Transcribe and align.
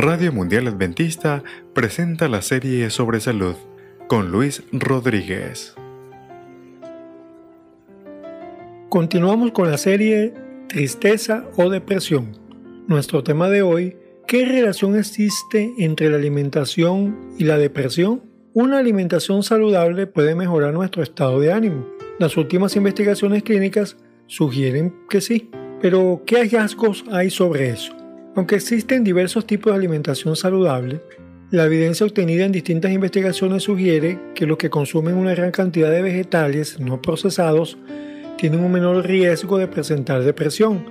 Radio 0.00 0.32
Mundial 0.32 0.68
Adventista 0.68 1.42
presenta 1.74 2.28
la 2.28 2.40
serie 2.40 2.88
sobre 2.88 3.18
salud 3.18 3.56
con 4.06 4.30
Luis 4.30 4.62
Rodríguez. 4.70 5.74
Continuamos 8.88 9.50
con 9.50 9.68
la 9.68 9.76
serie 9.76 10.32
Tristeza 10.68 11.46
o 11.56 11.68
Depresión. 11.68 12.30
Nuestro 12.86 13.24
tema 13.24 13.48
de 13.48 13.62
hoy, 13.62 13.96
¿qué 14.28 14.44
relación 14.44 14.96
existe 14.96 15.72
entre 15.78 16.08
la 16.10 16.16
alimentación 16.18 17.34
y 17.36 17.42
la 17.42 17.58
depresión? 17.58 18.22
Una 18.54 18.78
alimentación 18.78 19.42
saludable 19.42 20.06
puede 20.06 20.36
mejorar 20.36 20.74
nuestro 20.74 21.02
estado 21.02 21.40
de 21.40 21.52
ánimo. 21.52 21.84
Las 22.20 22.36
últimas 22.36 22.76
investigaciones 22.76 23.42
clínicas 23.42 23.96
sugieren 24.28 24.94
que 25.10 25.20
sí, 25.20 25.50
pero 25.82 26.22
¿qué 26.24 26.36
hallazgos 26.36 27.04
hay 27.10 27.30
sobre 27.30 27.70
eso? 27.70 27.98
Aunque 28.38 28.54
existen 28.54 29.02
diversos 29.02 29.48
tipos 29.48 29.72
de 29.72 29.78
alimentación 29.80 30.36
saludable, 30.36 31.00
la 31.50 31.64
evidencia 31.64 32.06
obtenida 32.06 32.44
en 32.44 32.52
distintas 32.52 32.92
investigaciones 32.92 33.64
sugiere 33.64 34.16
que 34.36 34.46
los 34.46 34.56
que 34.56 34.70
consumen 34.70 35.16
una 35.16 35.34
gran 35.34 35.50
cantidad 35.50 35.90
de 35.90 36.02
vegetales 36.02 36.78
no 36.78 37.02
procesados 37.02 37.78
tienen 38.36 38.60
un 38.60 38.70
menor 38.70 39.04
riesgo 39.04 39.58
de 39.58 39.66
presentar 39.66 40.22
depresión, 40.22 40.84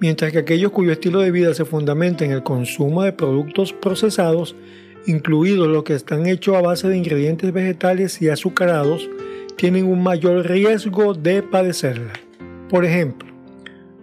mientras 0.00 0.32
que 0.32 0.38
aquellos 0.38 0.72
cuyo 0.72 0.90
estilo 0.90 1.20
de 1.20 1.30
vida 1.30 1.54
se 1.54 1.64
fundamenta 1.64 2.24
en 2.24 2.32
el 2.32 2.42
consumo 2.42 3.04
de 3.04 3.12
productos 3.12 3.72
procesados, 3.72 4.56
incluidos 5.06 5.68
los 5.68 5.84
que 5.84 5.94
están 5.94 6.26
hechos 6.26 6.56
a 6.56 6.62
base 6.62 6.88
de 6.88 6.96
ingredientes 6.96 7.52
vegetales 7.52 8.20
y 8.20 8.28
azucarados, 8.28 9.08
tienen 9.56 9.86
un 9.86 10.02
mayor 10.02 10.48
riesgo 10.48 11.14
de 11.14 11.44
padecerla. 11.44 12.14
Por 12.68 12.84
ejemplo, 12.84 13.27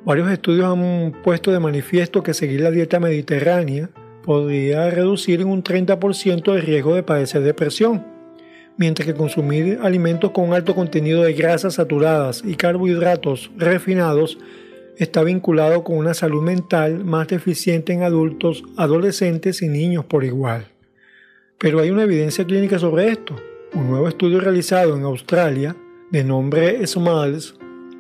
Varios 0.06 0.30
estudios 0.30 0.68
han 0.68 1.14
puesto 1.24 1.52
de 1.52 1.60
manifiesto 1.60 2.22
que 2.22 2.36
seguir 2.36 2.62
la 2.62 2.70
dieta 2.70 3.00
mediterránea 3.00 3.90
podría 4.24 4.88
reducir 4.92 5.42
en 5.42 5.48
un 5.48 5.64
30% 5.64 6.54
el 6.54 6.62
riesgo 6.62 6.94
de 6.94 7.02
padecer 7.02 7.42
depresión, 7.42 8.06
mientras 8.78 9.08
que 9.08 9.16
consumir 9.16 9.80
alimentos 9.82 10.30
con 10.30 10.54
alto 10.54 10.76
contenido 10.76 11.24
de 11.24 11.34
grasas 11.34 11.76
saturadas 11.76 12.44
y 12.46 12.54
carbohidratos 12.54 13.50
refinados 13.58 14.38
está 14.98 15.24
vinculado 15.24 15.84
con 15.84 15.98
una 15.98 16.14
salud 16.14 16.44
mental 16.44 17.04
más 17.04 17.28
deficiente 17.28 17.92
en 17.92 18.04
adultos, 18.04 18.64
adolescentes 18.78 19.64
y 19.64 19.70
niños 19.70 20.06
por 20.06 20.24
igual. 20.24 20.68
Pero 21.58 21.80
hay 21.80 21.90
una 21.90 22.04
evidencia 22.04 22.46
clínica 22.46 22.78
sobre 22.78 23.08
esto. 23.08 23.36
Un 23.74 23.90
nuevo 23.90 24.08
estudio 24.08 24.40
realizado 24.40 24.96
en 24.96 25.04
Australia, 25.04 25.76
de 26.12 26.24
nombre 26.24 26.86
SMALS, 26.86 27.56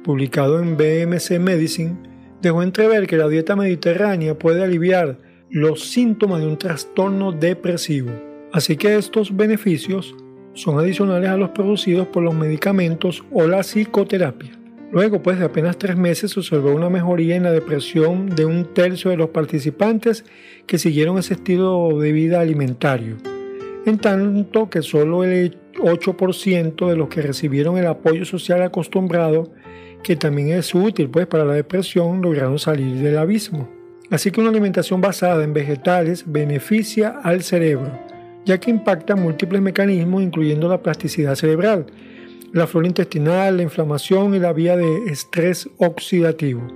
publicado 0.05 0.61
en 0.61 0.77
BMC 0.77 1.39
Medicine, 1.39 1.97
dejó 2.39 2.61
entrever 2.61 3.07
que 3.07 3.17
la 3.17 3.27
dieta 3.27 3.55
mediterránea 3.55 4.37
puede 4.37 4.63
aliviar 4.63 5.17
los 5.49 5.89
síntomas 5.89 6.41
de 6.41 6.47
un 6.47 6.57
trastorno 6.59 7.31
depresivo. 7.31 8.11
Así 8.53 8.77
que 8.77 8.95
estos 8.95 9.35
beneficios 9.35 10.15
son 10.53 10.77
adicionales 10.79 11.29
a 11.29 11.37
los 11.37 11.49
producidos 11.49 12.07
por 12.07 12.21
los 12.21 12.35
medicamentos 12.35 13.23
o 13.31 13.47
la 13.47 13.61
psicoterapia. 13.61 14.51
Luego, 14.91 15.23
pues 15.23 15.39
de 15.39 15.45
apenas 15.45 15.77
tres 15.79 15.97
meses, 15.97 16.31
se 16.31 16.39
observó 16.39 16.71
una 16.71 16.89
mejoría 16.89 17.35
en 17.35 17.43
la 17.43 17.51
depresión 17.51 18.29
de 18.29 18.45
un 18.45 18.73
tercio 18.75 19.09
de 19.09 19.17
los 19.17 19.29
participantes 19.31 20.23
que 20.67 20.77
siguieron 20.77 21.17
ese 21.17 21.33
estilo 21.33 21.99
de 21.99 22.11
vida 22.11 22.41
alimentario, 22.41 23.17
en 23.87 23.97
tanto 23.97 24.69
que 24.69 24.83
solo 24.83 25.23
el 25.23 25.57
8% 25.85 26.89
de 26.89 26.95
los 26.95 27.09
que 27.09 27.21
recibieron 27.21 27.77
el 27.77 27.85
apoyo 27.85 28.25
social 28.25 28.63
acostumbrado 28.63 29.51
que 30.03 30.15
también 30.15 30.49
es 30.49 30.73
útil 30.73 31.09
pues 31.09 31.27
para 31.27 31.45
la 31.45 31.53
depresión, 31.53 32.21
lograron 32.21 32.59
salir 32.59 32.97
del 32.97 33.17
abismo. 33.17 33.69
Así 34.11 34.29
que 34.29 34.39
una 34.39 34.49
alimentación 34.49 35.01
basada 35.01 35.43
en 35.43 35.53
vegetales 35.53 36.23
beneficia 36.27 37.19
al 37.23 37.41
cerebro, 37.41 37.91
ya 38.45 38.59
que 38.59 38.69
impacta 38.69 39.15
múltiples 39.15 39.61
mecanismos 39.61 40.21
incluyendo 40.21 40.69
la 40.69 40.81
plasticidad 40.81 41.35
cerebral, 41.35 41.87
la 42.51 42.67
flora 42.67 42.87
intestinal, 42.87 43.57
la 43.57 43.63
inflamación 43.63 44.35
y 44.35 44.39
la 44.39 44.53
vía 44.53 44.77
de 44.77 45.05
estrés 45.07 45.67
oxidativo, 45.77 46.67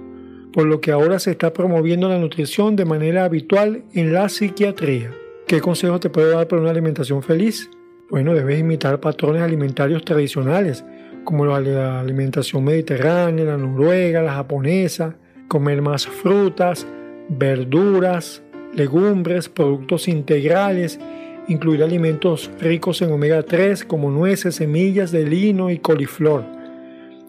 por 0.51 0.65
lo 0.65 0.81
que 0.81 0.91
ahora 0.91 1.19
se 1.19 1.31
está 1.31 1.53
promoviendo 1.53 2.09
la 2.09 2.17
nutrición 2.17 2.75
de 2.75 2.85
manera 2.85 3.25
habitual 3.25 3.83
en 3.93 4.11
la 4.11 4.27
psiquiatría. 4.27 5.11
¿Qué 5.47 5.61
consejo 5.61 5.99
te 5.99 6.09
puedo 6.09 6.31
dar 6.31 6.47
para 6.47 6.61
una 6.61 6.71
alimentación 6.71 7.21
feliz? 7.21 7.69
Bueno, 8.09 8.33
debes 8.33 8.59
imitar 8.59 8.99
patrones 8.99 9.43
alimentarios 9.43 10.03
tradicionales, 10.03 10.83
como 11.23 11.45
la 11.45 11.99
alimentación 11.99 12.63
mediterránea, 12.63 13.45
la 13.45 13.57
noruega, 13.57 14.23
la 14.23 14.33
japonesa, 14.33 15.15
comer 15.47 15.83
más 15.83 16.07
frutas, 16.07 16.87
verduras, 17.29 18.41
legumbres, 18.73 19.47
productos 19.47 20.07
integrales, 20.07 20.99
incluir 21.47 21.83
alimentos 21.83 22.49
ricos 22.59 23.03
en 23.03 23.11
omega 23.11 23.43
3 23.43 23.85
como 23.85 24.09
nueces, 24.09 24.55
semillas 24.55 25.11
de 25.11 25.27
lino 25.27 25.69
y 25.69 25.77
coliflor, 25.77 26.43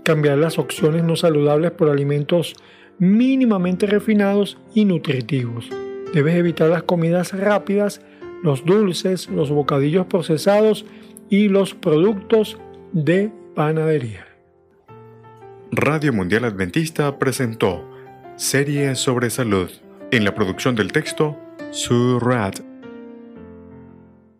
cambiar 0.02 0.38
las 0.38 0.58
opciones 0.58 1.04
no 1.04 1.14
saludables 1.14 1.72
por 1.72 1.90
alimentos 1.90 2.54
mínimamente 2.98 3.86
refinados 3.86 4.56
y 4.74 4.86
nutritivos. 4.86 5.68
Debes 6.14 6.36
evitar 6.36 6.70
las 6.70 6.84
comidas 6.84 7.38
rápidas, 7.38 8.00
los 8.42 8.64
dulces, 8.64 9.28
los 9.28 9.50
bocadillos 9.50 10.06
procesados 10.06 10.84
y 11.28 11.48
los 11.48 11.74
productos 11.74 12.58
de 12.92 13.32
panadería. 13.54 14.26
Radio 15.70 16.12
Mundial 16.12 16.44
Adventista 16.44 17.18
presentó 17.18 17.88
Serie 18.36 18.94
sobre 18.96 19.30
Salud. 19.30 19.70
En 20.10 20.24
la 20.24 20.34
producción 20.34 20.74
del 20.74 20.90
texto, 20.90 21.38
Surat 21.70 22.69